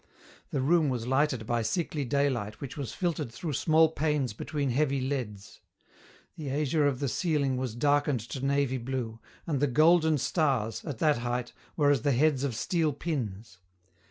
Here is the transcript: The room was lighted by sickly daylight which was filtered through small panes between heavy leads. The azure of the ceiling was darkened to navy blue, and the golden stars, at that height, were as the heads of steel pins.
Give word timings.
The 0.49 0.61
room 0.61 0.89
was 0.89 1.05
lighted 1.05 1.45
by 1.45 1.61
sickly 1.61 2.03
daylight 2.05 2.59
which 2.59 2.75
was 2.75 2.91
filtered 2.91 3.31
through 3.31 3.53
small 3.53 3.89
panes 3.89 4.33
between 4.33 4.71
heavy 4.71 4.99
leads. 4.99 5.59
The 6.37 6.49
azure 6.49 6.87
of 6.87 6.99
the 6.99 7.07
ceiling 7.07 7.55
was 7.55 7.75
darkened 7.75 8.21
to 8.31 8.43
navy 8.43 8.79
blue, 8.79 9.19
and 9.45 9.59
the 9.59 9.67
golden 9.67 10.17
stars, 10.17 10.83
at 10.85 10.97
that 10.97 11.19
height, 11.19 11.53
were 11.77 11.91
as 11.91 12.01
the 12.01 12.13
heads 12.13 12.43
of 12.43 12.55
steel 12.55 12.93
pins. 12.93 13.59